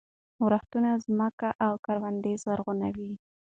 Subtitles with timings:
[0.45, 3.11] ورښتونه ځمکې او کروندې زرغونوي.